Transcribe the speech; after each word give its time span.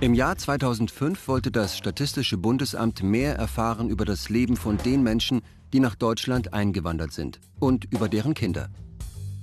Im 0.00 0.14
Jahr 0.14 0.36
2005 0.36 1.26
wollte 1.26 1.50
das 1.50 1.76
Statistische 1.76 2.38
Bundesamt 2.38 3.02
mehr 3.02 3.34
erfahren 3.34 3.90
über 3.90 4.04
das 4.04 4.28
Leben 4.28 4.56
von 4.56 4.78
den 4.78 5.02
Menschen, 5.02 5.42
die 5.72 5.80
nach 5.80 5.96
Deutschland 5.96 6.54
eingewandert 6.54 7.12
sind 7.12 7.40
und 7.58 7.84
über 7.92 8.08
deren 8.08 8.34
Kinder. 8.34 8.68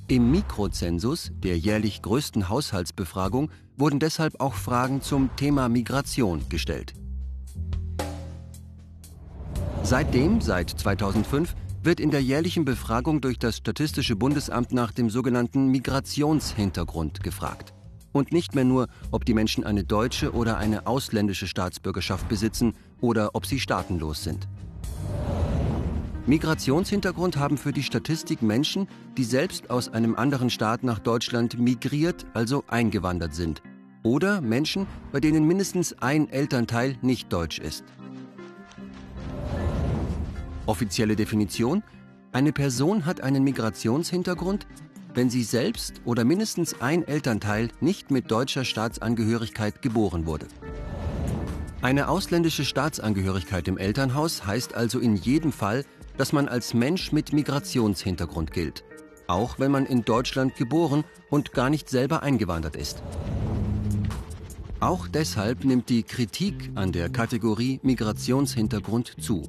Im 0.07 0.31
Mikrozensus, 0.31 1.31
der 1.33 1.57
jährlich 1.57 2.01
größten 2.01 2.47
Haushaltsbefragung, 2.47 3.51
wurden 3.75 3.99
deshalb 3.99 4.39
auch 4.39 4.53
Fragen 4.53 5.01
zum 5.01 5.29
Thema 5.35 5.67
Migration 5.67 6.47
gestellt. 6.47 6.93
Seitdem, 9.83 10.39
seit 10.39 10.69
2005, 10.69 11.53
wird 11.83 11.99
in 11.99 12.11
der 12.11 12.23
jährlichen 12.23 12.63
Befragung 12.63 13.19
durch 13.19 13.39
das 13.39 13.57
Statistische 13.57 14.15
Bundesamt 14.15 14.71
nach 14.71 14.93
dem 14.93 15.09
sogenannten 15.09 15.67
Migrationshintergrund 15.67 17.21
gefragt 17.21 17.74
und 18.15 18.31
nicht 18.31 18.55
mehr 18.55 18.63
nur, 18.63 18.87
ob 19.11 19.25
die 19.25 19.33
Menschen 19.33 19.65
eine 19.65 19.83
deutsche 19.83 20.31
oder 20.31 20.57
eine 20.57 20.87
ausländische 20.87 21.47
Staatsbürgerschaft 21.47 22.29
besitzen 22.29 22.73
oder 23.01 23.31
ob 23.35 23.45
sie 23.45 23.59
staatenlos 23.59 24.23
sind. 24.23 24.47
Migrationshintergrund 26.25 27.35
haben 27.35 27.57
für 27.57 27.73
die 27.73 27.83
Statistik 27.83 28.41
Menschen, 28.41 28.87
die 29.17 29.25
selbst 29.25 29.69
aus 29.69 29.89
einem 29.89 30.15
anderen 30.15 30.49
Staat 30.49 30.83
nach 30.83 30.99
Deutschland 30.99 31.59
migriert, 31.59 32.25
also 32.33 32.63
eingewandert 32.67 33.35
sind. 33.35 33.61
Oder 34.01 34.39
Menschen, 34.39 34.87
bei 35.11 35.19
denen 35.19 35.45
mindestens 35.45 36.01
ein 36.01 36.29
Elternteil 36.29 36.95
nicht 37.01 37.33
deutsch 37.33 37.59
ist. 37.59 37.83
Offizielle 40.67 41.17
Definition? 41.17 41.83
Eine 42.31 42.53
Person 42.53 43.05
hat 43.05 43.19
einen 43.21 43.43
Migrationshintergrund, 43.43 44.67
wenn 45.15 45.29
sie 45.29 45.43
selbst 45.43 46.01
oder 46.05 46.25
mindestens 46.25 46.81
ein 46.81 47.07
Elternteil 47.07 47.69
nicht 47.79 48.11
mit 48.11 48.29
deutscher 48.29 48.65
Staatsangehörigkeit 48.65 49.81
geboren 49.81 50.25
wurde. 50.25 50.47
Eine 51.81 52.09
ausländische 52.09 52.65
Staatsangehörigkeit 52.65 53.67
im 53.67 53.77
Elternhaus 53.77 54.45
heißt 54.45 54.75
also 54.75 54.99
in 54.99 55.15
jedem 55.15 55.51
Fall, 55.51 55.85
dass 56.17 56.33
man 56.33 56.47
als 56.47 56.73
Mensch 56.73 57.11
mit 57.11 57.33
Migrationshintergrund 57.33 58.51
gilt, 58.51 58.83
auch 59.27 59.59
wenn 59.59 59.71
man 59.71 59.85
in 59.85 60.03
Deutschland 60.03 60.55
geboren 60.55 61.03
und 61.29 61.53
gar 61.53 61.69
nicht 61.69 61.89
selber 61.89 62.23
eingewandert 62.23 62.75
ist. 62.75 63.03
Auch 64.79 65.07
deshalb 65.07 65.63
nimmt 65.63 65.89
die 65.89 66.03
Kritik 66.03 66.71
an 66.75 66.91
der 66.91 67.09
Kategorie 67.09 67.79
Migrationshintergrund 67.83 69.15
zu. 69.21 69.43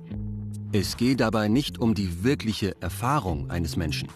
Es 0.72 0.96
geht 0.96 1.20
dabei 1.20 1.48
nicht 1.48 1.78
um 1.78 1.94
die 1.94 2.22
wirkliche 2.22 2.76
Erfahrung 2.80 3.50
eines 3.50 3.76
Menschen. 3.76 4.08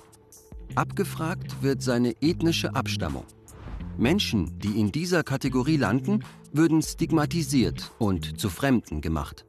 Abgefragt 0.76 1.62
wird 1.62 1.82
seine 1.82 2.14
ethnische 2.20 2.74
Abstammung. 2.74 3.24
Menschen, 3.98 4.58
die 4.60 4.78
in 4.80 4.92
dieser 4.92 5.24
Kategorie 5.24 5.76
landen, 5.76 6.24
würden 6.52 6.80
stigmatisiert 6.80 7.90
und 7.98 8.40
zu 8.40 8.48
Fremden 8.48 9.00
gemacht. 9.00 9.44